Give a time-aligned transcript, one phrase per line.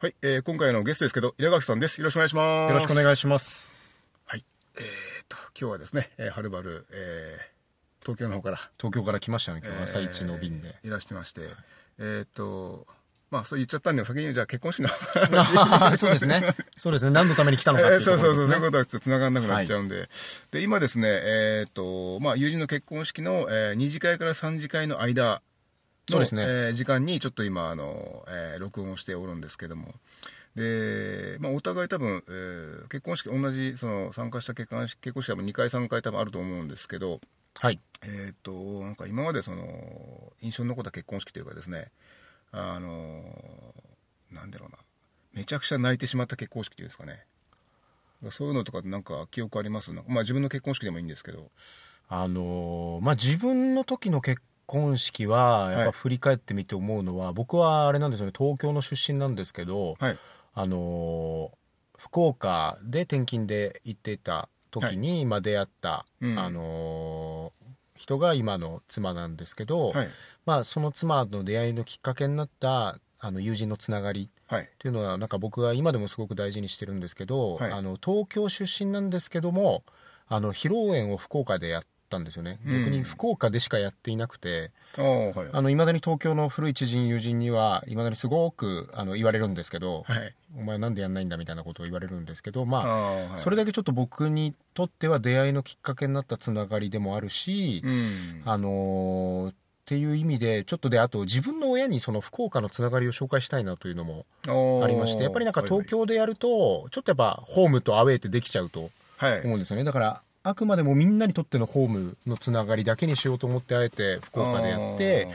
[0.00, 2.00] はい、えー、今回のゲストですけど、稲垣さんです。
[2.00, 2.70] よろしくお願いします。
[2.70, 3.72] よろしくお願いします。
[4.26, 4.44] はい。
[4.76, 4.82] えー、
[5.28, 10.68] と、今日はですね、えー、はるばる、えー、東京の方から、東京から来ましたね、今日朝一の便で。
[10.68, 11.48] えーいらしてまして、
[11.98, 12.86] えっ、と、
[13.32, 14.88] まあ、そう言っちゃったんで、先にじゃあ結婚式の
[15.96, 16.44] そうですね。
[16.76, 17.10] そうですね。
[17.10, 18.56] 何のために来たのかっていうそうそうそう、そう。
[18.56, 20.08] いうことはちょっと繋がんなくなっちゃうんで。
[20.52, 25.40] で、今ですね、えっ、と、まあ、友人の結婚式の、えー、2次会から3次会の間の、
[26.12, 29.94] そうですねえー時間にちょっと今、あの、えー録音をしておるんですけども。
[30.54, 37.20] で、まあ、お互い多分、えー結婚式、同じ、その、参加した結婚式、結婚式は2回3回多分あると思うんですけど、
[37.58, 37.80] はい。
[38.02, 41.90] えっ、と、なんか今までその、印象に残った結婚式というかですね、
[42.52, 43.22] あの、
[44.32, 44.78] なんだろうな、
[45.34, 47.24] めちゃくちゃ泣いてしまった結婚式っていうんですかね。
[48.30, 49.92] そういうのとかなんか記憶あります？
[49.92, 51.50] まあ自分の結婚式でもいいんですけど。
[52.08, 60.18] あのーまあ、自分の時の結婚式は、やっはいぱ振り返ってみて思うのは、僕はあれなんですよね、東京の出身なんですけど、はい。
[60.54, 61.58] あのー
[61.96, 70.08] 福岡で転勤で行っていた時に、まあ、出会った、うんあのー人が今の妻なんですけど、はい。
[70.46, 74.62] まあ、その妻の出会いのきっかけになったあの友人のつながりはい。
[74.62, 79.82] っていうのはなんか僕は今でもすごく大事にしてるんですけど、はいあの東京出身なんですけども
[80.28, 85.72] あの披露宴を福岡でやったんですよねうん逆に福岡でしかやっていなくてああ、はい。
[85.72, 90.34] いまだに東京の古い知人友人にはいまだにすごくあの言われるんですけど、はい。
[90.56, 93.40] お前なんでやんないんだみたいなことを言われるんですけどまあはい。
[93.40, 98.42] それだけちょっと僕にとっては出会いのきっかけになったつながりでもあるし、うん。
[98.44, 99.54] あのーっ
[99.88, 104.26] ていう意味でちょっとであと自分の親にその福岡のつながりを紹介したいなというのも
[104.84, 108.90] ありましてやっぱりなんか東京でやるとちょっとやっぱホームとアウェーってできちゃうと。
[109.20, 115.28] 思うんですよねだからあくまでもみんなにとってのホームのつながりだけにしようと思ってあえて福岡でやって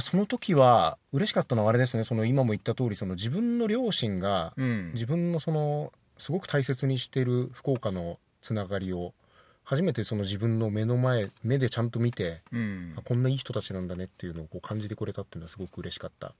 [0.00, 4.90] その時は嬉しかったのはあれですねその今も言った通りその自分の両親がうん。
[4.92, 9.14] 自分のそのすごく大切にしてる福岡のつながりを
[9.64, 13.02] 初めてその自分の目の前目でちゃんと見てうんあ。
[13.02, 16.34] こんないい人たちなんだねっていうのをこう感じてくれたっていうのはすごく嬉しかった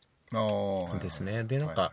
[1.01, 1.45] ですね。
[1.45, 1.91] で、なんか、はい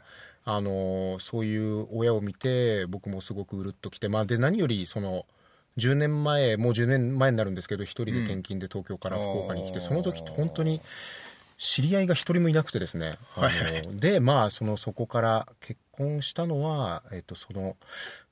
[0.49, 5.25] あのーそういう親を見て、僕もすごくうるっときて、まあ、で、何より、その、
[5.77, 10.81] 10年前、もう10年前になるんですけど、一人で転勤で東京から福岡に来て、うんその時って本当に、
[11.57, 13.13] 知り合いが一人もいなくてですね。
[13.29, 13.51] はい
[13.99, 17.75] で、まあ、その、そこから結婚したのは、えっと、その、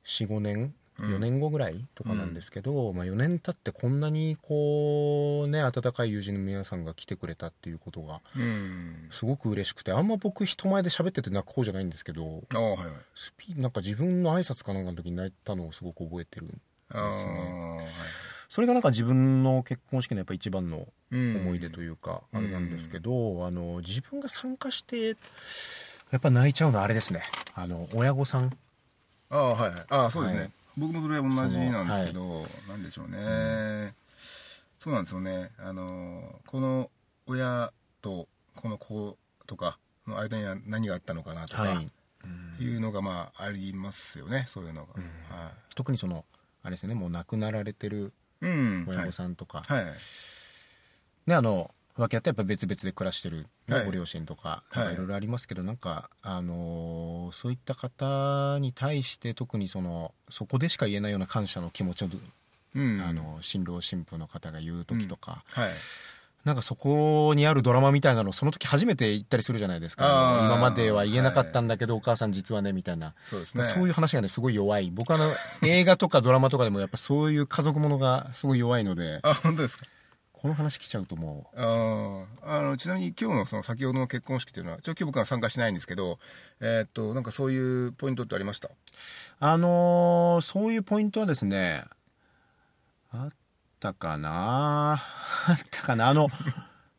[0.06, 9.08] 4、5年、4年後ぐらいとかなんですけど、まあ4年経ってこんなにこうね温かい友人の皆さんが来てくれたっていうことがうん。
[9.12, 12.78] すごく嬉しくてあんま僕人前で喋ってて泣く方じゃないんですけどはいはい。
[13.14, 16.48] スピなんか自分の挨拶かなんかの時に泣いたのをすごく覚えてる
[16.90, 17.78] ですね。
[17.82, 17.88] はい。
[18.50, 21.36] それがなんか自分の結婚式のやっぱ一番のうん。
[21.38, 25.18] 思い出というか、あれなんですけど、あの自分が参加して
[26.12, 27.22] やっぱ泣いちゃうのはあれですね。
[27.54, 28.52] あの親御さん。
[29.30, 29.70] ああはい。
[29.72, 30.52] はいああそうですね、はい。
[30.78, 33.94] 僕もそれ同じなんですけど、なんでしょうね、
[34.80, 35.52] そうなんですよね。
[35.58, 36.90] あのこの
[37.28, 37.72] 親
[38.02, 39.18] とこの子
[39.48, 42.64] とかの間には何があったのかなとか、はい。
[42.64, 44.46] い、うのがまあありますよね。
[44.48, 44.94] そういうのが、
[45.36, 46.26] は特にその
[46.66, 48.12] あれですねもう亡くなられてる
[48.42, 49.94] い、うん親御さんとか、はい、はい。
[51.28, 53.86] ねあの分け合ってやっぱ別々で暮らしてる、ねはい。
[53.86, 54.84] ご両親とかはい。
[54.84, 62.08] なんかいろいろありますけど、なんか、あのーそういった方に対して特にそのそこでしか言えないような感謝の気持ちを、
[62.76, 63.02] うん。
[63.02, 65.72] あの新郎新婦の方が言う時とか、はい
[66.46, 70.40] なんかそこにあるドラマみたいなのをその時初めて言ったりするじゃないですか。
[70.46, 73.16] 今までは言えなかったんだけど、お母さん実はねみたいな。
[73.26, 73.66] そうですね。
[73.66, 74.92] そういう話がねすごい弱い。
[74.92, 75.34] 僕はあの
[75.68, 79.86] 映画とかドラマとかでもやっぱそういう家族ものがすごい弱いのであ本当ですか？
[80.34, 81.60] この話来ちゃうともう。
[81.60, 82.26] あー。
[82.44, 86.20] あのちなみに今日のその先ほどの結婚式というのはちょ今日僕は参加しないんですけど
[86.60, 87.58] えーっとなんかそうい
[87.88, 88.70] うポイントってありました？
[89.40, 91.86] あのーそういうポイントはですね、
[93.12, 93.34] あっ
[93.86, 94.94] たかな？
[95.48, 96.08] あったかな？
[96.08, 96.30] あの、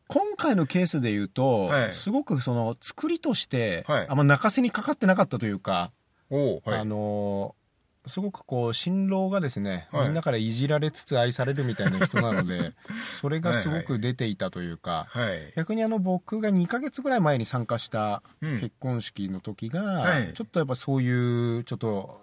[0.09, 1.95] 今回のケースで言うと、はい。
[1.95, 4.07] すごくその作りとして、はい。
[4.09, 5.91] あんま泣かせにかかってなかったというか、
[6.31, 6.79] おおはい。
[6.81, 7.67] あのー
[8.09, 10.07] すごくこう新郎がですね、はい。
[10.07, 15.53] みんなからいじられつつ愛されるみたいな人なので それがすごく出ていたというかはい。
[15.57, 18.61] 逆にあの僕が2ヶ月ぐらい前に参加したうん。
[18.61, 20.33] 結婚式の時が、はい。
[20.35, 22.21] ちょっとやっぱそういうちょっと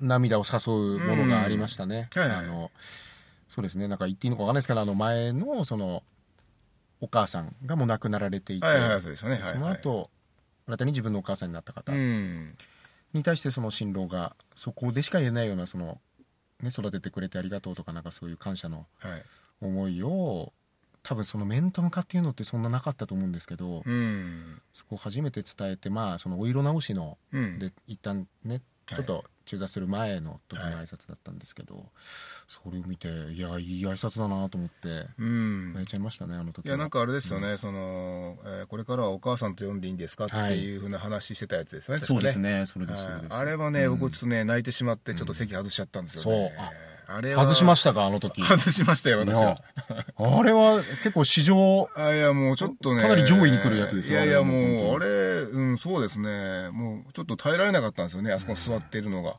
[0.00, 2.30] 涙を誘うものがありましたね、うんはい。
[2.30, 2.38] はい。
[2.38, 2.70] あの
[3.52, 3.86] そうですね。
[3.86, 6.02] なんか言っていいのか分かんないですけどあの前のその
[7.02, 9.34] お母さんがもう亡くなられていて、はいはいそうですよね。
[9.34, 9.52] はいはい。
[9.52, 10.10] その後
[10.66, 12.48] 新たに自分のお母さんになった方うん
[13.12, 16.00] に対してその新郎がそこでしか言えないようなその、
[16.62, 19.24] ね、育ててくれてありがとうとかなんかそういう感謝のはい。
[19.60, 20.52] 思いを
[21.02, 24.62] 多分その面と向かっていうのってそんななかったと思うんですけど、うん。
[24.72, 27.58] そこを初めて伝えてまあそのお色直しのうん。
[27.58, 31.84] で一旦ねはいちょっと中座する前の時の挨拶だったんですけど、
[32.48, 35.74] それを見ていやいい挨拶だなと思ってうん。
[35.74, 43.98] 泣いちゃいましたねあの時いやなんかあれですよね、その、えーこれからはお母さんと呼んでいいんですかっていうふうな話してたやつですよね、確かそうですねそれですあれはね、うん。
[43.98, 48.42] 僕ちょっとね泣いてしまってちょっと席外しちゃったんですよね、そうあれは外しましたかあの時。
[48.42, 49.56] 外しましたよ私は。
[50.16, 56.70] あれは結構史上あいやもうちょっとねかなり上位に来るやつですよいやいやもうあれうんそうですね。
[56.72, 59.36] もうちょっと耐えられなかったんですよねあそこに座っているのが。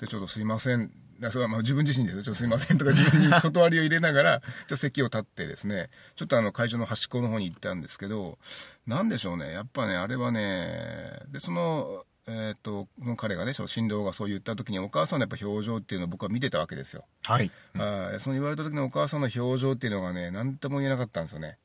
[0.00, 0.90] でちょっとすいません。
[1.22, 2.22] あそれはまあ自分自身ですよ。
[2.22, 8.38] ちょっとすいませんとか自分に断りを入れながら ちょっと席を立ってですねちょっとあの会場の端っこの方に行ったんですけど
[8.86, 9.52] なんでしょうね。
[9.52, 17.04] やっぱねあれはねでそのえっ、とその彼がね新郎がそう言った時にお母さんのやっぱ表情っていうのを僕は見てたわけですよ。
[17.24, 17.50] はい。
[17.74, 21.58] はい、その言われた時のお母さんの表情っていうのがね何とも言えなかったんですよね。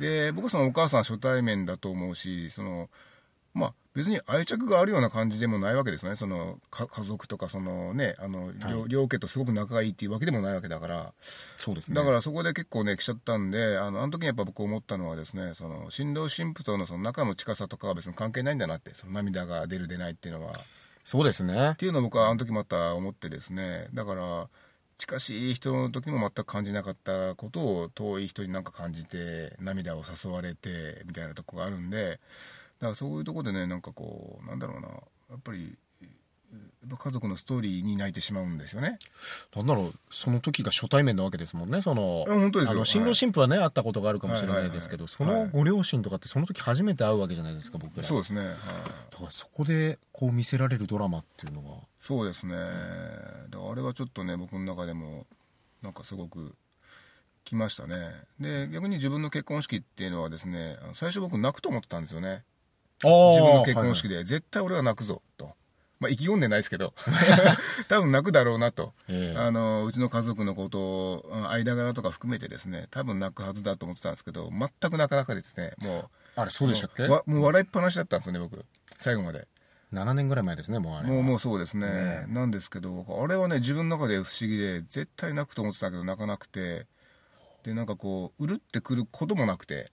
[0.00, 2.88] で僕はそのお母さんは初対面だと思うしその
[3.54, 6.16] まあ別に愛着があるような感じでもないわけですよね。
[6.16, 11.12] そのか家族とかそのねあの、両両家とすごく仲がいいっていうわけでもないわけだから。
[11.56, 11.94] そうですね。
[11.94, 20.52] だからそこで結構ね来ちゃったんであのあの時にやっぱ僕思ったのはですねその新郎新婦とのその仲の近さとかは別に関係ないんだなってその涙が出る出ないっていうのは。
[21.04, 21.72] そうですね。
[21.72, 23.86] っていうのを僕はあの時また思ってですね。
[23.94, 24.48] だから
[24.98, 32.18] 近しい人の時も全く感じなかったことを遠い人になんか感じて涙を誘われてみたいなとこがあるんでだ
[32.84, 34.94] からそういうとこでねなんかこうなんだろうなや
[35.36, 35.76] っぱり
[36.86, 38.98] 家族のストーリーに泣いてしまうんですよね。
[39.56, 42.72] なんだろうその時が初対面なわけですもんねその本当ですよ。
[42.72, 45.52] あの新郎はい新婦はね会ったことがあるかもしれないですけど、そはいはいはい。
[45.52, 48.04] のご両親とかってその時初めて会うわけじゃないですか僕ら。
[48.04, 48.48] そうですね、はい、
[49.10, 51.78] だからそこでこう見せられるドラマっていうのは。
[51.98, 52.54] そうですね。
[52.54, 55.26] だからあれはちょっとね僕の中でも
[55.82, 56.54] なんかすごく
[57.44, 58.10] 来ましたね。
[58.38, 62.44] で逆に自分の結婚式っていうのはですね最初僕泣くと思ってたんですよね
[63.04, 65.54] 自分の結婚式で、で、絶対俺は泣くぞと、
[66.00, 66.92] まあ、意気込んでないですけど。
[67.88, 69.38] 多分泣くだろうなと、ええ。
[69.38, 77.06] あのうちの家族のことをうん間柄とか含めてですね多分泣くはずだと思ってたんですけど全く泣かなかですねもあれそうでしたっけ？
[77.08, 78.64] もう笑いっぱなしだったんですよね僕。
[78.98, 79.46] 最後まで。
[79.92, 81.08] 7年ぐらい前ですねもうあれ。
[81.08, 86.86] はもうもうそうですね、ねなんですけどあれはね自分の中で不思議で絶対泣くと思ってたけど泣かなくて。
[87.64, 89.90] でなんかこううるってくることもなくて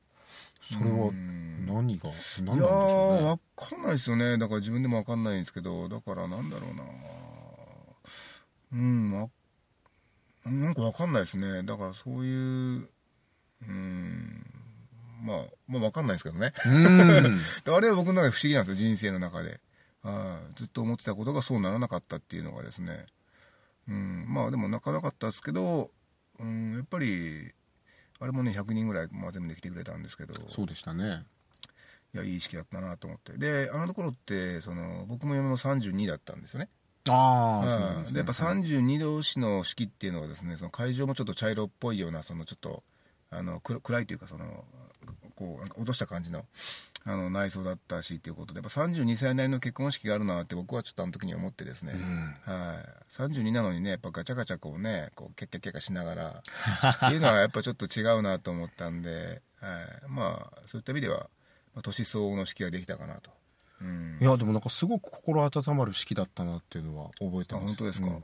[0.61, 4.37] それはうん何が何なんいやでしょうー、ねわかんないですよね。
[4.37, 6.83] だから自分でもわかんないんですけど、だからなんだろうな
[8.73, 9.29] うん、わ
[10.45, 11.63] なんかわかんないですね。
[11.63, 12.89] だからそういう、
[13.67, 14.45] うん、
[15.23, 15.37] まあ、
[15.67, 16.53] まあわかんないですけどね。
[16.63, 19.59] あれは僕の中で不思議なんですよ、人生の中で。
[20.03, 23.05] はいずっと思ってたことがそうならなかったっていうのがですね。
[23.87, 25.91] うん、まあでも泣かなかったですけど、
[26.39, 27.51] うん、やっぱり、
[28.21, 31.25] あれもね、100人ぐらい、まあ、全部で来てくれたんですけど、そうでしたね。
[32.13, 33.33] いやいい式だったなと思って。
[33.33, 36.69] であのところってその僕も嫁も32だったんですよね。
[37.09, 37.71] ああうん。
[37.71, 42.83] そうなんですやっぱ32同士の式っていうのはですねその会場もちょっと茶色っぽいようなそのちょっと
[43.31, 44.65] あの暗暗いというかその
[45.35, 46.45] こうなんか落とした感じの
[47.03, 52.35] あの内装だったしっていうことでやっぱ32歳なりの結婚式があるなって僕はちょっとあの時に思ってですね、うん。
[52.45, 56.43] はい、32なのにねやっぱガチャガチャこうねこうキャッキャッキャッしながら。
[57.07, 61.29] っていうのはやっぱちょっと違うなと思ったんで、はい、まあそういった意味では、
[61.73, 63.31] まあ、年相応の式ができたかなと、
[63.81, 67.69] うん、いやでもなんかすごく心温まる式だったなっていうのは覚えてあます。
[67.69, 68.13] 本当ですか、うん。
[68.13, 68.17] い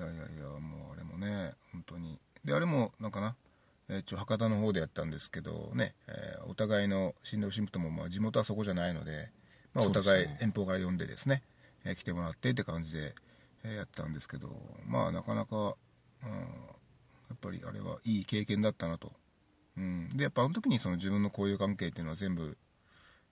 [0.00, 2.18] やいやいやもうあれもね本当に。
[2.44, 3.36] であれもなんかな
[3.88, 9.30] えー一応博多の方でやったんですけどね、えーお互いの新郎新婦ともまあ地元はそこじゃないので、
[9.74, 11.42] まあ、お互い遠方から呼んでですね
[11.84, 13.14] えー来てもらってって感じで、
[13.64, 14.50] えーやったんですけど
[14.86, 15.74] まあなかなか、うん、や
[17.34, 19.12] っぱりあれはいい経験だったなと、
[19.76, 22.56] うん、でやっぱあの時にその自分の交友関係っていうのは全部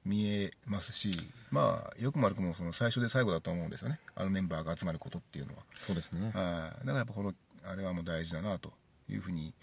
[0.04, 1.10] 見えますし
[1.50, 4.00] まあよくも悪くもその最初で最後だと思うんですよね。
[4.14, 5.62] あのメンバーが集まることっていうのは。
[5.72, 6.32] そうですね。
[6.34, 8.72] はい、だからやっぱこのあれはもう大事だなと
[9.08, 9.54] いうふうに、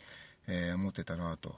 [0.50, 1.56] えー思ってたなと。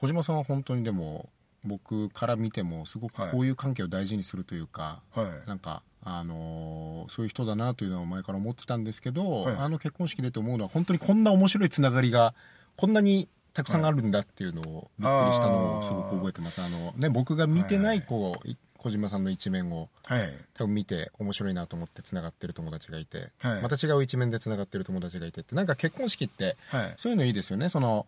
[0.00, 1.28] 小島さんは本当にでも
[1.62, 5.48] 僕から見てもすごくこういう関係を大事にするというか、はい。
[5.48, 9.56] なんか、あのーそういう人だなというのは前から思ってたんですけど、はい。
[9.56, 12.34] あの結婚式でと思うのは本当にこんな面白いつながりが
[12.76, 16.62] こんなにたくさんあるんだっていうのをびっくりしたのをすごく覚えてます。
[16.62, 20.32] あの、ね、僕が見てないこうい小島さんの一面をはい。
[20.54, 23.62] 多分見て面白いなと思ってつながってる友達がいて、はい。
[23.62, 26.94] また違う一面でつながってる友達がいてってなんか結婚式ってはい。
[26.96, 27.68] そういうのいいですよね。
[27.68, 28.06] その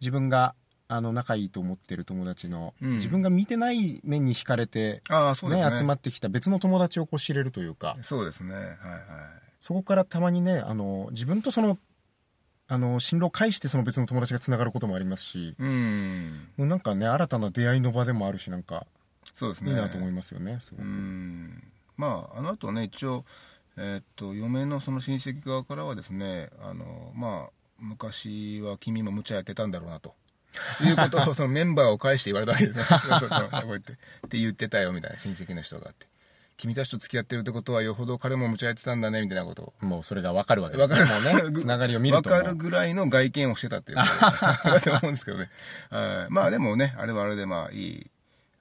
[0.00, 0.54] 自分が
[0.88, 2.94] あの仲いいと思ってる友達の、うん。
[2.94, 5.76] 自分が見てない面に惹かれて、ああそうですね。
[5.76, 8.54] 集まってきた別の友達をこう知れるというかそうですね。
[8.54, 8.72] はいはい。
[9.60, 11.78] そこからたまにねあの自分とその
[12.68, 16.48] あの進路を介してその別の友達がつながることもありますしうん。
[16.56, 18.86] もうなんかね新たな出会いの場でもあるしなんか
[19.36, 19.70] そうですね。
[19.70, 21.62] いいなと思いますよねすごうくん。
[21.98, 23.26] まああの後ね一応
[23.76, 30.14] えーっと嫁のその親戚側からはですねあのまあ昔は君も無茶やってたんだろうなと。
[30.82, 33.96] いうことを そのメンバーを介して言われたわけですねそうそうそうこうやってっ
[34.30, 36.06] て言ってたよみたいな親戚の人があって。
[36.56, 39.84] 君たちと付き合ってるってことはよほど彼も無茶やってたんだねみたいなことを。
[39.84, 41.00] もうそれが分かるわけですね。
[41.00, 41.50] わかる。
[41.52, 42.34] ね つながりを見るとも。
[42.34, 44.04] うわかるぐらいの外見をしてたっていうこ
[44.62, 45.50] とだと思うんですけどね。
[45.90, 46.32] はい。
[46.32, 48.10] まあでもね、あれはあれでまあいい、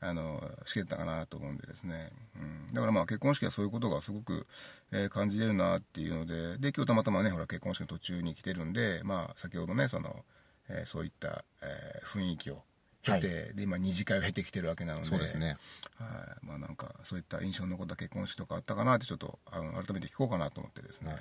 [0.01, 2.11] あの、式だったかなと思うんでですね。
[2.35, 4.45] うん、だからまあ結婚式はそういうことがすごく、
[4.91, 10.25] えー感じれるなっていうので、で、今日たまたまね、ほら結婚式の途中に来てるんで、まあ先ほどね、その、
[10.69, 12.61] えーそういった、えー雰囲気を
[13.03, 15.57] 経て、で、今二次会を経てきてるわけなので、そうですね
[15.97, 16.45] はい。
[16.45, 21.15] まあなんかそういった印象に残った結婚式とかあったかなってちょっと、あの改めて聞こうかなと思ってですね。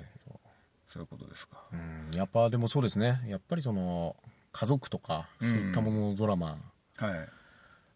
[0.87, 1.63] そういうことですか。
[1.73, 4.15] うんやっぱでもそうですねやっぱりその
[4.51, 6.57] 家族とかそういったもののドラマ
[6.97, 7.29] はい。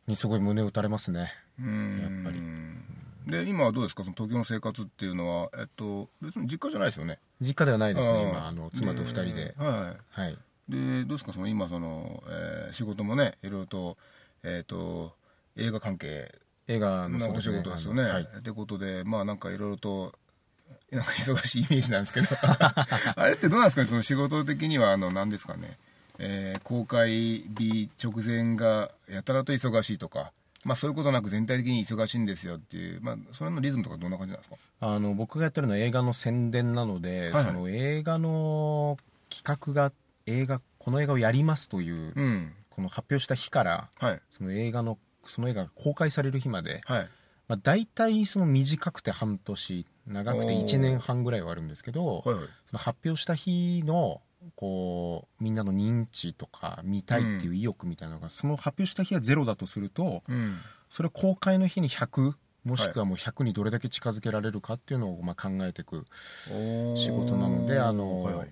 [0.09, 1.99] にすごい胸打たれますね、うん。
[2.01, 2.41] やっぱり。
[3.43, 4.03] で今はどうですか？
[4.03, 7.19] その東京の生活っていうのは、えっと、別に実家じゃないですよね？
[7.39, 9.55] 実家ではないですね今あの妻と二人で。
[9.57, 10.33] ははい。
[10.33, 10.37] い。
[10.67, 11.31] でどうですか？
[11.33, 13.97] その今その、えー仕事もねいろいろと,、
[14.43, 15.13] えっと
[15.55, 16.33] 映画関係。
[16.67, 18.03] 映画ののお仕事ですよね。
[18.03, 18.27] あのはい。
[18.39, 20.13] ってことでまあなんかいろいろと
[20.91, 22.27] なんか忙しいイメージなんですけど。
[23.15, 23.87] あれってどうなんですかね？
[23.87, 25.77] その仕事的にはあの何ですかね、
[26.19, 27.09] えー公開
[27.57, 30.31] 日直前がやたらと忙しいとか
[30.63, 34.57] まあそういうことなく全体的に忙しいんですよっていう、まあ、それのリズムとかどんな感じなんですか？
[34.81, 37.45] あの僕がやってるのは映画の宣伝なので、はいはい。
[37.45, 38.97] その映画の
[39.29, 39.91] 企画が
[40.25, 42.53] 映画この映画をやりますという、うん。
[42.69, 44.21] この発表した日からはい。
[44.37, 47.09] その映画のその映画が公開される日まで、はい。
[47.47, 50.65] まあ、大体その短くて半年長くておー。
[50.65, 52.43] 1年半ぐらいはあるんですけど、はいはい。
[52.69, 54.21] その発表した日の
[54.59, 60.57] こうみんなの認知とか見たいっていう意欲みたいなのが、その発表した日はゼロだとするとうん。
[60.89, 62.33] それを公開の日に100
[62.65, 66.05] もしくはもう100にどれだけ近づけられるかっていうのをまあ考えていく
[66.95, 68.49] 仕事なのであの、はいはい。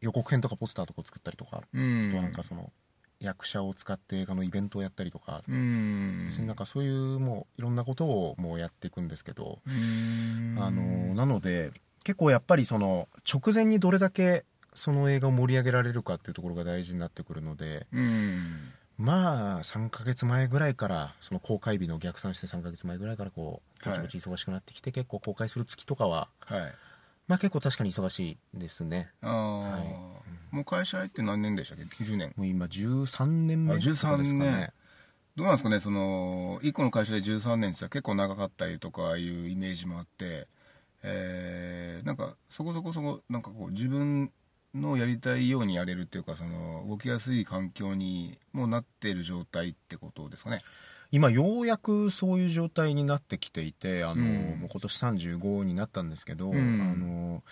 [0.00, 2.08] 予告編とかポスターとかを作ったりとか、うん。
[2.08, 2.70] あとはなんかその
[3.18, 6.26] 役者を使って映画のイベントをやったりとか、うん。
[6.28, 10.56] 別になんかそういうもういろんなことをもうやっていくんですけど、うん。
[10.60, 11.72] あのなので
[12.04, 14.44] 結構やっぱりその直前にどれだけ
[14.74, 18.72] その映画を盛り上げられるかっていうところが大事になってくるのでうん。
[18.98, 26.74] まあ3ヶ月前ぐらいからその公開日の逆算して3ヶ月前ぐらいからこうぼちぼち忙しくなってきて、結構公開する月とかははい。
[27.26, 28.20] まあ結構確かに忙し
[28.54, 29.10] いですね。
[29.22, 30.54] ああ、はい。
[30.54, 32.32] もう会社入って何年でしたっけ？10年。
[32.36, 34.72] もう今13年目ですか13年ね。
[35.34, 35.80] どうなんですかね？
[35.80, 40.46] その1個の会社で13年って結構長かったりとかいうイメージもあって
[41.02, 44.30] えーなんかそこそこそこなんかこう自分
[44.74, 50.60] のやりたいようにやれるっていうかその動きやすい環境にもうなっている状態ってことですかね。
[51.10, 54.60] 今ようやくそういう状態になってきていてあの、うん。
[54.60, 56.80] もう今年35になったんですけど、うん。
[56.80, 57.42] あの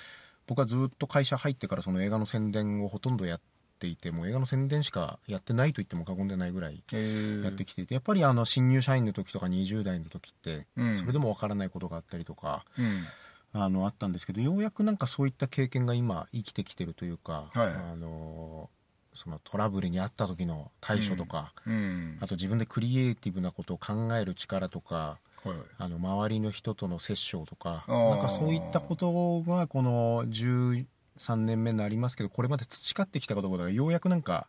[0.47, 3.41] 僕はずっと会社入ってからその映画の宣伝をほとんどやっ
[3.79, 7.45] ていてもう映画の宣伝しかやってないと言っても過言ではないぐらいえー。
[7.45, 10.95] やってきていてやっぱりあの新入社員の時とか20代の時ってうん。
[10.95, 13.03] それでもわからないことがあったりとか、うん
[13.53, 17.69] あのあったんですけどようやくなんかそういった経験が今生きてきてるというか、はい。
[17.69, 18.71] あの
[19.13, 22.19] そのトラブルにあった時の対処とか、うん。
[22.21, 25.49] あと自分でクリエイティブなことを考える力とかはい。
[25.49, 34.47] はいあの周りの人との接触とかなんかそういったことがこの13年目になりますけどこれまで培ってきたことがようやくなんか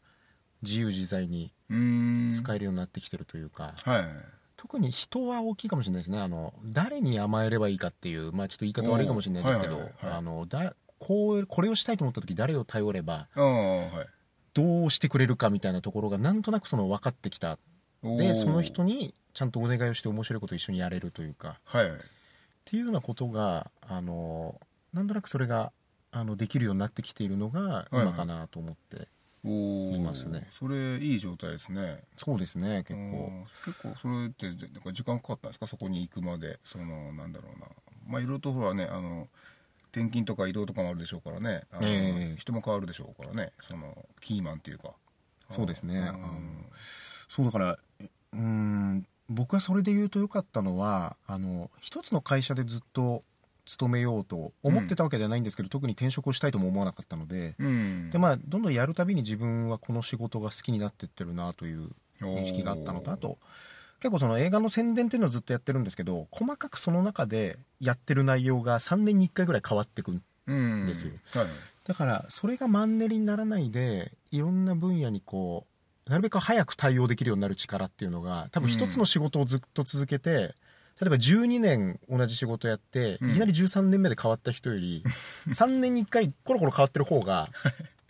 [0.62, 2.31] 自由自在にうん。
[2.34, 6.20] 使えるようになってきてるというか、はい特に人は大きいかもしれないですね。
[6.20, 9.89] あの誰に甘えればいいかっていう、まあ、ちょっと言い方悪いかもしれないですけど
[11.00, 13.27] こうこれをしたいと思った時誰を頼れば
[14.53, 17.58] どうしてくれるかみたいなところがなんとなくその分かってきた。
[18.03, 21.88] でその人にちゃんとお願いをして面白いことを一緒にやれるというかはい。
[21.88, 21.91] っ
[22.65, 24.60] ていうようなことがあの
[24.94, 25.72] なんとなくそれが
[26.12, 28.98] あのできるようになってきているのがいはい今かなと思って。
[28.98, 29.08] おーい
[29.43, 30.48] ますね。
[30.51, 32.03] それいい状態ですね。
[32.15, 32.98] そうですね結構。
[32.98, 33.45] うん。
[33.65, 35.67] 結構それってなんか時間かかったんですか？
[35.67, 36.60] そこに行くまで。
[36.63, 37.67] そのなんだろうな。
[38.07, 39.27] まあいろいろとほらねあの
[39.91, 41.63] 転勤とか移動とかもあるでしょうからね。
[41.83, 42.36] ええ。
[42.38, 43.51] 人も変わるでしょうからね。
[43.67, 44.91] そのキーマンっていうか。
[45.50, 46.12] そうですね。
[47.27, 47.79] そうだから
[48.33, 53.24] うーん僕はそれで言うと良かったのはあの一つの会社でずっと
[53.65, 58.10] 勤めようと思ってたわけではないんですけど、特に転職をしたいとも思わなかったので、うん。
[58.10, 61.89] でまあどんどんやるたびに自分はこの仕事が好きになってってるなという
[62.22, 63.38] 認識があったのとあと
[64.00, 71.12] 結構その映画の宣伝っていうのをずっとやってるんですけど細かくその中でやってる内容が3年に1回ぐらい変わってくんですよ。
[71.34, 71.48] はい。
[71.86, 75.65] だからそれがマンネリにならないでいろんな分野にこ
[76.08, 80.56] うなるべく早く対応できるようになる力っていうのが多分一つの仕事をずっと続けて、
[81.01, 83.31] 例えば12年同じ仕事やって、うん。
[83.31, 85.03] いきなり13年目で変わった人より
[85.50, 87.50] 3年に1回コロコロ変わってる方が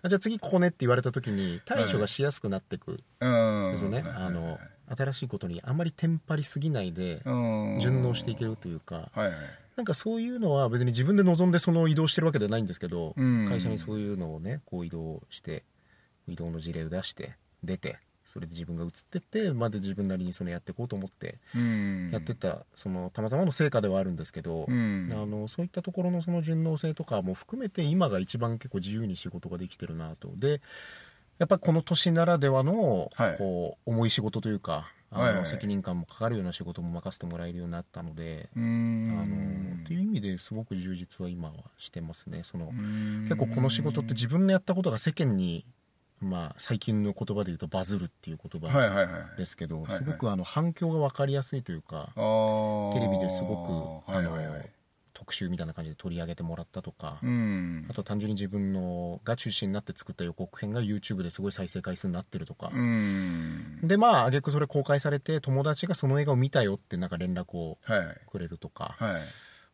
[0.04, 3.72] あじゃあ次ここねって言われた時に対処がしやすくなってくうん。
[3.72, 4.60] ですよね、はいあの
[4.94, 7.22] 新しいことにあまりテンパりすぎないで
[7.80, 9.36] 順応していけるというかはいはい。
[9.78, 13.46] なんかそういうのは別に自分で望んでその移動してるわけではないんですけど、うん。
[13.48, 15.64] 会社にそういうのをねこう移動して
[16.28, 18.00] 移動の事例を出して出て
[18.32, 22.12] それで自分が移ってってまで自分なりにそのやっていこうと思ってうん。
[22.14, 25.10] やってたそのたまたまの成果ではあるんですけど、うん。
[25.12, 30.32] あのそういったところのその順応性とかも含めて今が一番結構自由に仕事ができてるなと。
[30.38, 30.62] で
[31.40, 33.38] やっぱこの年ならではのはい。
[33.38, 42.44] こう重い仕事というかあの責任感もかかるような仕事も任せてもらえるようになったので、うあんのっていう意味ですごく充実は今はしてますね。
[42.46, 43.24] そのうん。
[43.24, 45.66] 結構この仕事って自分のやったことが世間に
[46.22, 52.10] まあ最近の言葉で言うとバズるっていう言葉ですけど、すごくあの反響が分かりやすいというか、
[52.94, 54.70] テレビですごくはいはいはい。
[55.14, 57.86] 特集みたいな感じで取り上げてもらったとか、うん。
[57.90, 63.80] あと単純に自分のが中心になって作った予告編が YouTube ですごい再生回数になってるとか、うん。
[63.84, 67.78] でまあ挙句それ公開されて友達がその映画を見たよってなんか連絡を
[68.32, 69.22] くれるとか、はい。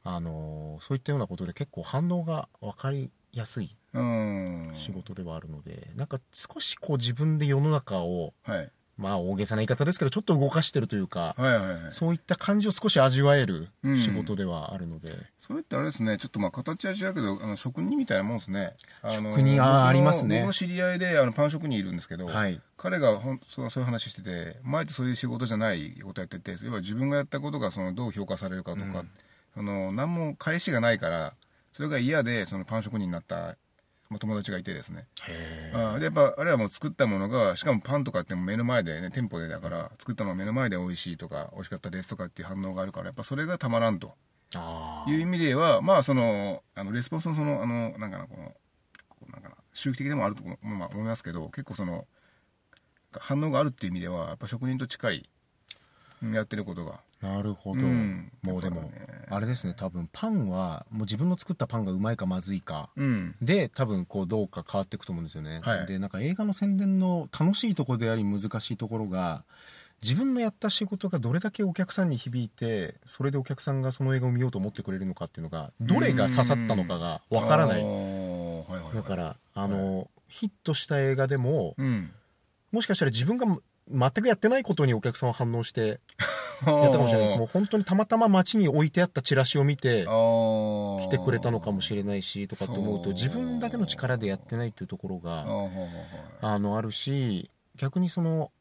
[0.03, 4.69] あのそういったようなことで結構反応が分かりやすいうん。
[4.73, 8.71] 仕事ではあるので、なんか少しこう自分で世の中をはい。
[8.97, 11.93] まあ大げさな言い方ですけどちょっと動かしてるというか、はいはいはい。
[11.93, 13.97] そういった感じを少し味わえるうん。
[13.97, 16.17] 仕事ではあるので、それってあれですね。
[16.17, 18.73] ちょっとまあ形は違うけどあの職人みたいなもんですね。
[19.07, 20.39] 職人あありますね。
[20.39, 22.59] 僕の知り合いであのパン職人いるんですけど、はい。
[22.75, 29.09] 彼がほんそうそういう話してて前ってそういう仕事じゃないことやってて要は自分がやったことがそのどう評価されるかとか、うん。
[29.53, 31.33] その何も返しがないから
[31.73, 33.57] それが嫌でそのパン職人になった
[34.09, 35.05] まあ友達がいてですね。
[35.27, 44.13] へあーでやっぱあれはもう作ったものがしかもパンとかって目の前でね店舗でだから作ったのが目の前で美味しいとか美味しかったですとかっていう反応があるからやっぱそれがたまらんと。
[44.55, 48.53] あいう意味ではまあそのあのレスポンスのそのあのなんかなこの
[49.33, 52.05] なんかな周期的でもあると思うまあ思いますけど結構その
[53.19, 55.29] 反応があるっていう意味ではやっぱ職人と近い
[56.23, 56.99] うんやってることが。
[57.21, 58.31] なるほど、うん。
[58.41, 58.91] もうでも、ね
[59.29, 63.35] あれですね多分パンはもう自分の作ったパンがうまいかまずいかうん。
[63.41, 65.85] で多分こうどうか変わっていくと思うんですよね、はい。
[65.85, 69.43] でなんか映画の宣伝の楽しいところであり難しいところが
[70.01, 77.83] 自分のやった仕事がどれだけお客さんに響いてそれでお客さんがその映画を見ようと思ってくれるのかっていうのがどれが刺さったのかがわからない。
[77.83, 77.93] はい
[78.71, 78.95] はいはい。
[78.95, 82.11] だからあの、ヒットした映画でもうん。
[82.71, 83.45] もしかしたら自分が
[83.89, 85.99] 全くやってないことにお客さんは反応して
[86.65, 87.37] や やったかもしれないです。
[87.37, 90.07] もう本当にたまたま街に置いてあったチラシを見て来
[91.03, 95.45] 来てくれたのかもしれないしとかって思うと自分だけの力でやってないっていうところが
[96.41, 98.51] あのあるし逆にその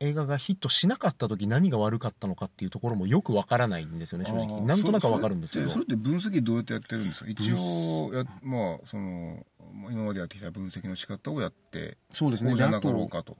[0.00, 4.60] 映画がヒットしなかった時何が悪かったのかっていうところもよくわからないんですよねー正直。
[4.60, 5.70] なんとなくはわかるんですけど。
[5.70, 7.30] それって分析どうやってやってるんですか？
[7.30, 9.44] 一応やまあその
[9.90, 12.54] 今までやってきた分析の仕方をやってそうですね。
[12.54, 13.36] じゃなかろうかと。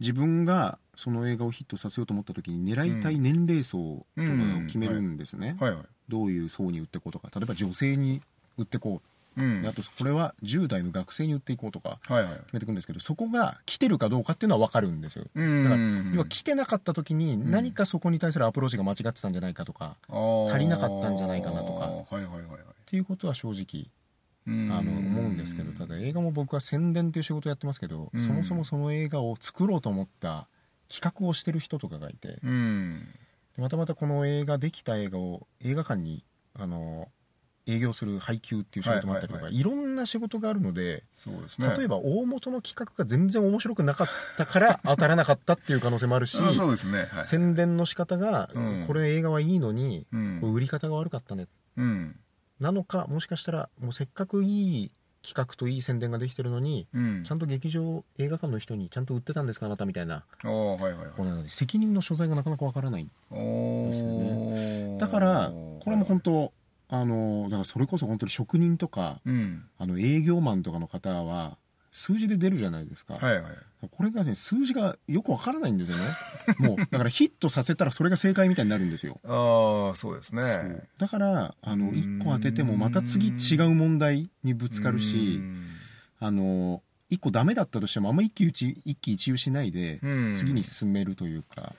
[0.00, 4.22] 自分がその映画をヒットさせようと思った時に狙いたい年齢層とか
[4.64, 5.80] を決めるんですね、はいはい。
[6.08, 7.28] どういう層に売っていこうとか。
[7.32, 8.20] 例えば女性に
[8.56, 9.00] 売っていこ
[9.36, 12.12] う、うんであとこれは10代の学生に売っていこうとか決
[12.52, 15.26] めていくんですけどそこが来てるかどうかっていうのは分かるんですよ。
[15.32, 21.80] うんだから要は来てなかった時に何かそこに対するアプローチが間違ってたんじゃないかとか足りなかったんじゃないかなとか。
[21.84, 22.60] はいはいはいはい。
[22.60, 23.86] っていうことは正直
[24.48, 24.72] うん。
[24.72, 25.70] あの思うんですけど。
[25.70, 28.20] ただ映画も僕は宣伝っていう仕事をやってますけど、うん。
[28.20, 30.48] そもそもその映画を作ろうと思った
[30.88, 33.08] 企画をしてる人とかがいてうん。
[33.56, 36.24] でまたまたこの映画できた映画を映画館に
[36.54, 37.08] あの
[37.66, 41.68] 営業する配給っていう仕事もあったりとか、はいいろんな仕事があるのでそうですね。
[41.76, 44.06] 例えば大元の企画が全然面白くなかっ
[44.38, 47.08] たから 当たらなかったっていう可能性もあるしあそうですね。
[47.10, 47.24] はい。
[47.24, 48.84] 宣伝の仕方が、うん。
[48.86, 50.40] これ映画はいいのに、うん。
[50.40, 51.46] 売り方が悪かったね。
[51.76, 52.18] うん。
[52.58, 54.90] なのかもしかしたらもうせっかくいい
[55.28, 57.24] 企画といい宣伝ができてるのに、うん。
[57.24, 60.24] ちゃんと劇場映画館の人にちゃんと売ってたんですかあなたみたいな。
[60.42, 61.06] はいはいはい。
[61.14, 63.06] これなので責任の所在がなかなかわからない。
[63.30, 66.52] おですよーだからこれも本当
[66.88, 69.64] あのだからそれこそ本当に職人とかうん。
[69.78, 71.58] あの営業マンとかの方は
[71.98, 73.52] 数字で出るじゃないですか、はいはい。
[73.90, 76.04] これがね数字がよくわからないんですよね。
[76.58, 79.20] もうだからヒットさせたらそれが正解みたいになるんですよ。
[79.24, 80.88] ああそうですね。
[80.98, 81.94] だからあのうん。
[81.94, 85.66] 1個当ててもまた次違う問題にぶつかるしうん。
[86.20, 90.34] あの1個ダメだったとしてもあんま一喜一憂一喜一憂しないでうん。
[90.34, 91.74] 次に進めるというか、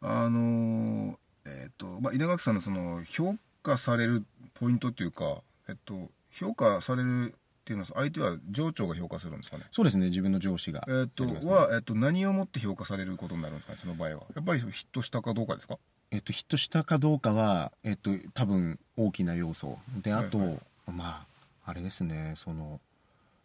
[0.00, 9.64] あのーえっ、と、まあ、稲垣さんのその評価されるポイントっていうか、えっと、評価されるっていうのは相手は上長が評価するんですかね？
[9.70, 10.84] そうですね自分の上司が。
[10.88, 13.78] えっ、とは、えっと、何をもって評価されることになるんですかね？
[13.80, 14.22] その場合は。
[14.34, 15.78] やっぱりヒットしたかどうかですか？
[16.10, 19.78] えっと、ヒットしたかどうかは、えっと、多分大きな要素。
[20.02, 20.46] であと、はい。
[20.48, 20.58] はい
[20.90, 21.24] ま
[21.64, 22.80] ああれですねその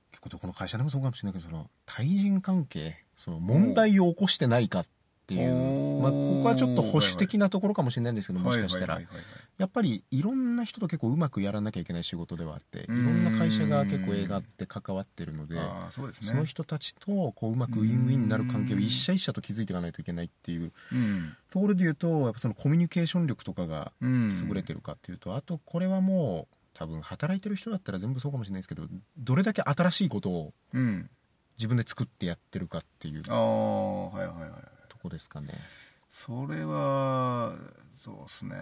[0.09, 4.85] 結構どこの会社でもそうかもしれないけどその対人関係その問題を起こしてないかっ
[5.27, 6.01] ていおう、ー。
[6.01, 8.99] まあ、ここはちょっと保守的なところかもしれないんですけど、もしかしたら、
[9.57, 15.55] やっぱりいろんな人と結構うまくやらなきゃいけない仕事ではあっていろうんんな会社が結構映画って関わってるので。
[15.55, 15.61] ね。
[15.91, 16.01] そ
[16.35, 21.35] の人たちとこううまくウィンウィンになる関係を一社一社と築いていかないといけないっていううん。
[21.49, 28.83] ところで言うとやっぱそのコミュニケーション力とかがうん優れてるかっていうと、あとこれはもう多分働いてる人だったら全部そうかもしれないですけど
[29.17, 31.09] どれだけ新しいことをうん
[31.57, 34.51] 自分で作ってやってるかっていうとああはいはいはい
[35.01, 35.53] こですかね。
[36.09, 37.55] それは
[37.93, 38.55] そうですね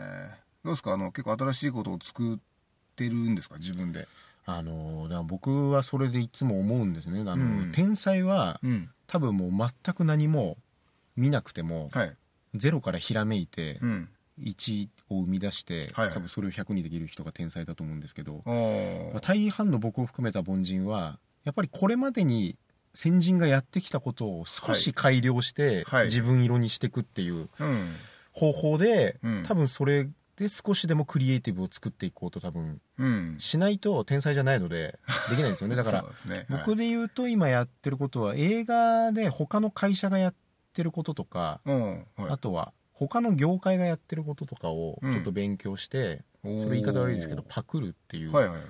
[0.66, 0.94] どうですか？
[0.94, 2.38] あの結構新しいことを作っ
[2.96, 3.58] てるんですか？
[3.58, 4.08] 自分で。
[4.48, 7.22] あのだから僕はそれでいつも思うんですね。
[7.22, 7.72] あの、うん。
[7.72, 8.90] 天才はうん。
[9.08, 10.58] 多分もう全く何も
[11.16, 12.16] 見なくても、はい。
[12.56, 14.10] ゼロからひらめいてうん。
[14.42, 16.14] 1を生み出して、はいはい。
[16.14, 22.58] 多分それを100にできる人が天才だと思うんですけど、まあ大半の僕を含めた凡人はやっぱりこれまでに
[22.94, 26.06] 先人がやってきたことを少し改良して、はい。
[26.06, 27.96] 自分色にしていくっていううん。
[28.32, 29.44] 方法で、うん。
[29.44, 33.36] 多分それで少しでもクリエイティブを作っていこうと多分うん。
[33.40, 35.76] しないと天才じゃないのでできないんですよね。
[35.78, 36.46] だからそうですね。
[36.50, 40.36] 僕で言うと今やってることは映画で他の会社がやっ
[40.74, 41.92] てることとか、はいうん。
[41.92, 42.06] はい。
[42.32, 45.12] あとは他の業界がやってることとかをうん。
[45.14, 46.60] ちょっと勉強して、おー。
[46.62, 48.66] それ言い方悪いですけどパクるっていうはいはいはい。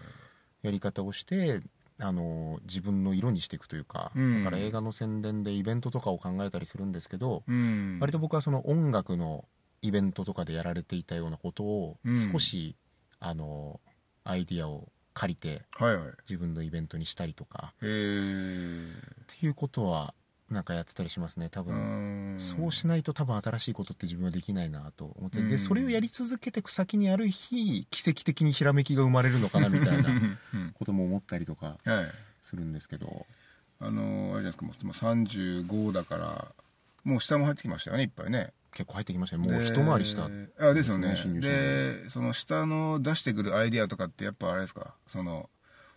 [0.62, 1.62] やり方をして、
[1.97, 4.43] あの自分の色にしていくというか、うん。
[4.43, 7.97] だから映画の宣伝でイベントとかを考えたりするんですけど、うん。
[7.99, 9.45] 割と僕はその音楽の
[9.86, 12.32] イベントとかでやられていたようなことをうん。
[12.32, 12.76] 少し、
[13.19, 13.80] あの
[14.24, 16.08] アイディアを借りてはいはい。
[16.30, 17.74] 自分のイベントにしたりとか。
[17.78, 20.13] っていうことは
[20.50, 22.39] なんかやってたりしますね多分、ん。
[22.39, 25.50] そうしないと多分新しいことって自分はできないなと思って、うん。
[25.50, 30.10] でそれをやり続けていく先にある日奇跡的にひらめきが生まれるのかなみたいな。
[30.10, 30.71] うん。
[30.78, 32.06] ことも思ったりとかはい。
[32.41, 33.26] するんですけど。
[33.80, 36.48] あのあれじゃないですかもう今35だから
[37.04, 39.51] もう下も入ってきましたよねいっぱいね結構入ってきましたね。
[39.51, 41.15] もう一回りしたであですよね。
[41.39, 42.09] で。
[42.09, 44.93] その下の出してくるアイディアとかってやっぱあれですか？
[45.07, 45.49] その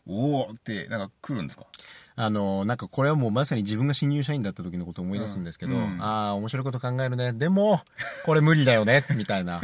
[0.06, 1.66] おおってなんか来るんですか？
[2.14, 5.92] あのなんかこれはもうまさに自分が新入社員だった時のことを思い出すんですけど、うん。
[5.94, 7.32] うんああ面白いこと考えるね。
[7.32, 7.80] でも
[8.24, 9.04] これ無理だよね。
[9.16, 9.60] みたいな。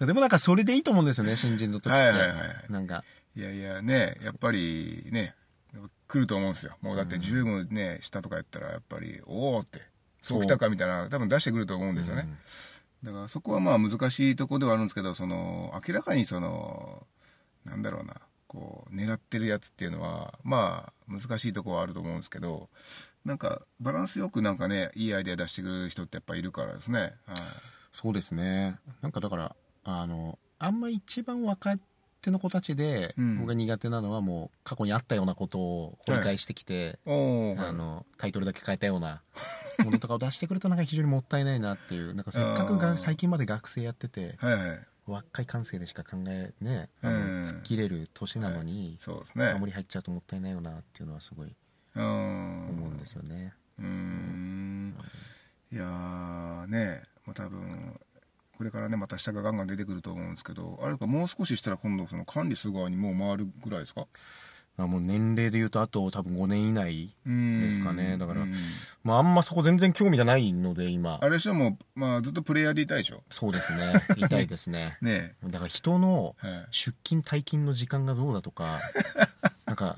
[0.00, 3.04] でもなんかそれでいいと思うんですよね新人の時って、はいはいはいなんか。
[3.36, 5.34] いやいやねやっぱりね
[6.06, 6.76] 来ると思うんですよ。
[6.82, 9.80] もうだってジュームね下とかやったらやっぱりおおって
[10.24, 10.42] そう。
[10.42, 12.26] きたかみたいな多分出してくると思うんですよね、
[13.02, 17.06] だからそこはまあ難しいところではあるんですけどその明らかにその
[17.64, 18.14] なんだろうな
[18.48, 22.68] こう狙ってるやつっていうのはまあ難しいところはあると思うんですけど
[23.24, 27.12] なんかバランスよくなんかねいいアイデア出してくる人ってやっぱいるからですね、はい。
[27.92, 28.78] そうですね。
[29.02, 31.76] なんかだからあのあんま一番若
[32.24, 33.38] 手の子たちで、うん。
[33.38, 37.58] 僕が苦手なのはもう過去にあったようなことを掘り返してきて、はい。
[37.68, 39.22] あのタイトルだけ変えたような
[39.84, 44.80] ものとかを出してくるとなんか非常にもったいないなっていうなんかせっかくが最近まで学生やっててはいはい。
[45.06, 49.52] 若い感性でしか考えねあうんの突っ切れる年なのに、そうですね。
[49.52, 51.54] 守り入っちゃうともったいないよなっていうのはすごい
[51.94, 52.68] うん。
[52.70, 54.94] 思うんですよね、うーん。
[55.70, 58.00] いやーねまあ多分
[58.56, 64.06] これからねまた下がガンガン出てくると思うんですけどあれかもう少ししたら今度その管理する側にもう回るぐらいですか？
[64.76, 68.18] まあ、もう年齢で言うとあと多分5年以内ですかね。
[68.18, 68.54] だからうん。
[69.04, 71.20] まああんまそこ全然興味がないので今。
[71.22, 73.22] あれでしょもう、まあ、ずっとプレイヤーでいたいでしょ？
[73.30, 73.92] そうですね。
[74.18, 74.98] 痛いですね。
[75.00, 76.34] ねだから人の
[76.72, 78.80] 出勤退勤の時間がどうだとか
[79.64, 79.96] なんか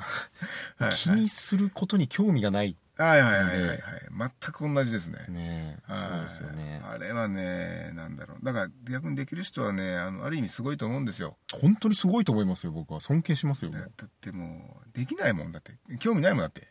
[0.77, 0.92] はい。
[0.92, 3.68] 気にすることに興味がないはいはいはいはい。
[3.68, 3.78] はい
[4.18, 5.18] 全く同じですね。
[5.28, 6.82] ねそうですよね。
[6.82, 8.44] あれはねなんだろう。
[8.44, 11.37] だから逆にできる人はねあのある意味すごいと思うんですよ。
[11.52, 13.02] 本当にすごいと思いますよ僕は。
[13.02, 15.72] 尊敬しますよだだってもうできないもんだって。
[15.98, 16.66] 興味ないもんだって。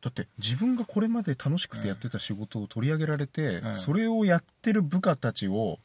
[0.00, 5.78] だって自分がこれまで楽しくてやってた仕事を取り上げられて、はいそれをやってる部下たちを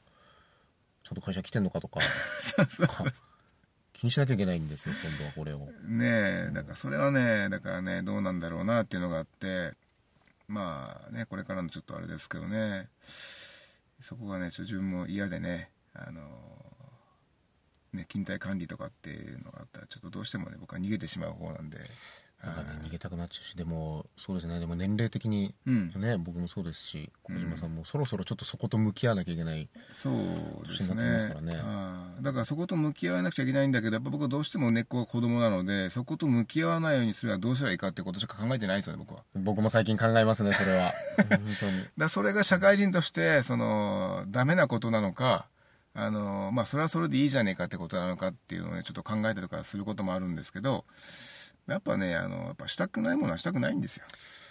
[1.04, 2.00] ちゃんと会社来てんのかとか。
[2.88, 3.14] か
[3.94, 5.70] 気にしなきゃいけないんですよ今度はこれを。
[5.86, 9.74] ねえだからそれはねだからねどうなんだろうなっていうのがあって
[10.52, 12.90] まあねこれからのちょっとあれですけどね。
[14.02, 16.22] そこがねちょ自分も嫌でねあの
[17.94, 21.80] ね勤怠管理とかっていうのがあったらちょっとどうしてもね僕は逃げてしまう方なんで。
[22.44, 24.60] なんかね逃げたくなっちゃうしでもそうですね。
[24.60, 25.92] でも年齢的にうん。
[25.96, 30.14] ね僕もそうですし小島さんもそろそろちょっとそこと向き合わなきゃいけない、そう
[30.68, 32.22] です年になってますからね。
[32.22, 39.24] だからそこと向き合わなくちゃいけないんだけどやっぱ僕はどうしても根っこが子供なのでそこと向き合わないようにすればどうしたらいいかってことしか考えてないんですよね僕は。
[39.36, 40.92] 僕も最近考えますねそれは。
[41.18, 41.86] 本当に。
[41.98, 45.48] だそれが社会人としてそのダメなことなのか
[45.94, 50.86] あの、まあ、それはそれでいいじゃねえかってことなのかっていうのをねちょっと考えたりとかすることもあるんですけど
[51.68, 54.06] やっぱねあのやっぱしたくないものはしたくないんですよ。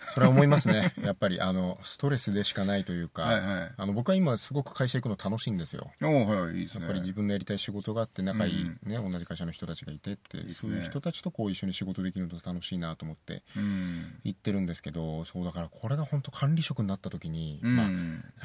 [0.08, 0.92] それは思いますね。
[1.04, 3.72] やっぱりあのストレスでしかないというか、はいはい。
[3.76, 5.92] あの僕は今すごく会社行くの楽しいんですよ。
[6.00, 6.80] はいいいですね。
[6.80, 17.76] やっぱり自分のやりたい仕事があって仲いい、うんね同じ会社の人たちがいてってそういう人たちとこう一緒に仕事できるの楽しいなと思ってうん、行ってるんですけどそうだからこれが本当管理職になった時に、うん。
[17.76, 17.88] まあ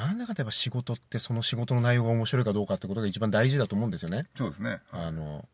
[0.08, 4.28] なんだかんだやっぱ仕事ってその仕事の内容が面白いかどうかってことが一番大事だと思うんですよね。
[4.36, 4.82] そうですね。
[4.91, 5.47] あの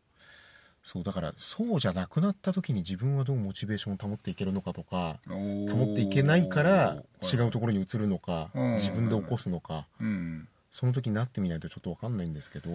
[0.84, 5.34] そうだからそうじゃなくなった時に自分はどうモチベーションを保っていけるのかとか保
[5.86, 8.74] 保っていけないから違うところに移るのかうん。
[8.74, 10.48] 自分で起こすのかうん。
[10.70, 12.68] その時になってみないとちょっと分かんないんですけど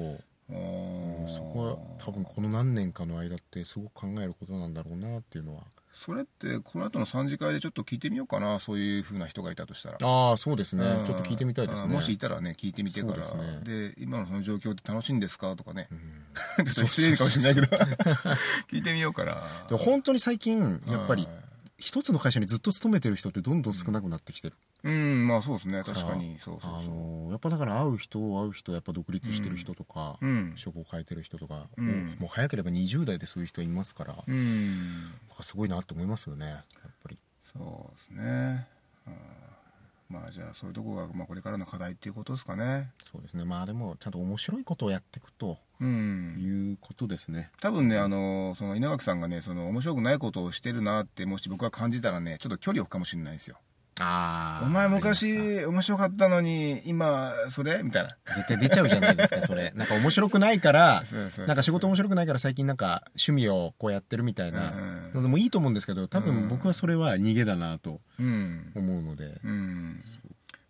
[0.47, 5.63] そこは多分この何年かの間ってすごく考えることなんだろうなっていうのは
[5.97, 9.97] それってこの後の3次会でちょっと聞いてみようかなそういうふうな人がいたとしたら。
[10.03, 10.85] ああそうですね。
[10.85, 11.05] うん。
[11.05, 11.85] ちょっと聞いてみたいですね。
[11.87, 13.15] うんもしいたらね聞いてみてから。
[13.17, 13.33] です
[13.63, 15.55] で今のその状況って楽しいんですか？
[15.55, 15.87] とかね。
[16.59, 16.65] うん。
[16.65, 17.67] ちょっと失礼かもしれないけど。
[18.71, 19.41] 聞いてみようかな。
[19.67, 21.46] でも本当に最近やっぱりはい
[21.77, 25.83] 一つの会社にずっと勤めてる人ってどんどん少なくなってきてる、うんまあそうですね。
[25.83, 26.37] 確かに。
[26.39, 26.93] そうそうあそう。
[27.25, 30.53] のやっぱだから会う人会う人やっぱ独立してる人とか、うん。
[30.55, 32.15] 職を変えてる人とか、うん。
[32.19, 34.37] もう早ければ20代でそういう人いますから、なん。
[34.37, 37.17] うんかすごいなって思いますよねやっぱり。
[37.43, 38.67] そうですね。
[39.05, 39.13] うん
[40.09, 42.89] まあじゃあそういうとこが、まあ、これからの課題っていうことですかね。
[43.11, 43.43] そうですね。
[43.43, 46.37] まあでもちゃんと面白いことをやっていくとうん。
[46.39, 53.57] いうことですね、多分ねあのその稲垣さんがねその面白くないことをしてるなってもし僕が感じたらねちょっと距離を置くかもしれないですよ
[53.99, 57.81] あお前昔面白かったのに今それ？
[57.83, 58.09] みたいな。
[58.09, 59.71] か絶対出ちゃうじゃないですかそれ。
[59.75, 61.03] なんか面白くないから
[61.47, 64.71] なんか仕事面白くないから最近なんか趣味をこうやってるみたいな。
[64.71, 65.11] うん。
[65.15, 66.25] のでもいいと思うんですけど多うん。
[66.25, 68.71] 分僕はそれは逃げだなとうん。
[68.75, 70.01] 思うので、うん。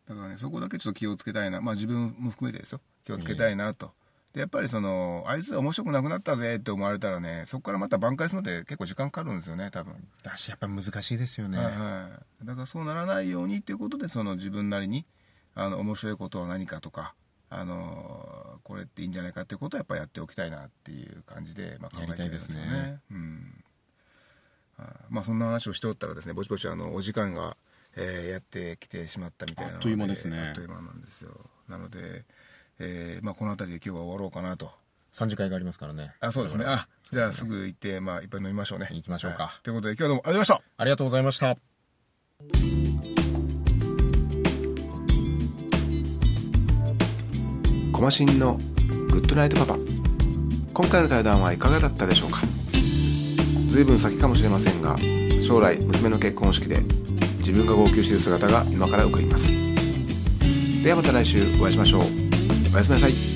[0.08, 1.60] だからねそこだけちょっと気をつけたいな。
[1.62, 2.82] まあ自分も含めてですよ。
[3.04, 3.94] 気をつけたいなと、
[4.38, 12.10] でやっぱりそのあいつ面白くなくなったぜって思われたらねそこからまた挽回するので結構時間かかるんですよね多分、だしやっぱ難しいですよね、はいは
[12.44, 15.08] い、だからそうならないようにっていうことでその自分なりに
[15.56, 17.16] あの面白いことは何かとか
[17.50, 23.00] あのこれっていいんじゃないかっていうことをやっぱやっておきたいなっていう感じで、まあ、考えてるんですよやりたいですね。
[23.12, 23.64] うん。
[24.78, 24.88] はい。
[25.10, 27.58] まあ、そんな話をしておったらですねぼちぼちあのお時間が、
[27.96, 30.40] えーやってきてしまったみたいなのあっという間ですね。
[30.50, 31.32] あっという間なんですよ。
[31.68, 32.26] なので、
[32.80, 34.72] えーまあ、この辺りで今日は終わろうかなと。
[35.14, 36.14] 3次会がありますからね。
[36.20, 36.66] あそうですね。
[36.68, 38.90] あじゃあすぐ行って、まあ、いっぱい飲みましょうね。
[38.92, 39.44] 行きましょうか。
[39.44, 39.64] はい。
[39.64, 40.62] ということで今日はどうもありがとうございました。
[40.78, 41.58] ありがとうございました。
[47.92, 48.60] コマシンの
[49.10, 49.80] グッドナイトパパ。
[50.74, 52.42] 今回の対談はいかがだったでしょうか？
[53.72, 54.98] 随分先かもしれませんが
[55.42, 56.82] 将来娘の結婚式で
[57.40, 59.52] 自分が号泣している姿が今から浮かびます。
[60.84, 62.27] ではまた来週お会いしましょう
[62.78, 63.27] おやすみなさい